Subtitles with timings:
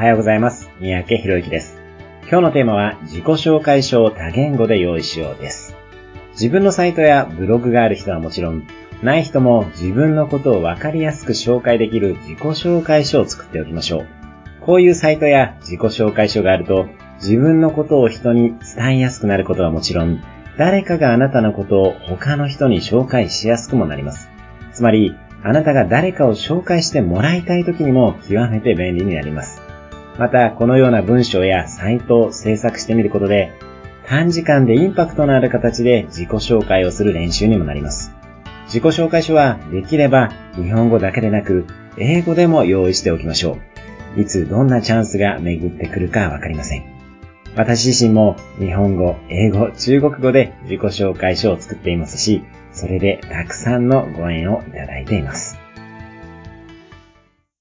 [0.00, 0.70] はようございます。
[0.80, 1.78] 三宅博之です。
[2.22, 5.76] 今日のテーマは自己紹介書を多言語で用意しようです。
[6.32, 8.66] 自分のサイトやブログがある人はもちろん、
[9.02, 14.06] ない人も自分のことをわかりやすく紹介できる自己紹介書を作っておきましょう。
[14.62, 16.86] こういうサイトや自己紹介書があると、
[17.16, 20.22] 自分のことを人に伝えやすくなることはもちろん、
[20.56, 24.30] 誰かがあなたのことを他の人に紹介しやすくもなります。
[24.72, 29.69] つまり、あなたが誰かを紹介してもらいたい時にも極めて便利になります。
[30.18, 33.52] また、このような文章やサイトを制作してみることで、
[34.06, 38.12] 短時間でインパクトのある形で自己紹介をする練習にもなります。
[38.66, 43.58] 自己紹介書はできれば日本語だけでなく、英語でも用意しておきましょ
[44.16, 44.20] う。
[44.20, 46.84] いつどんなチャンスが巡ってくるかわかりません。
[47.56, 52.42] 私自身も日本語、英語、中国語で自己紹介書を作っていますし、
[52.72, 55.59] それでたくさんのご縁をいただいています。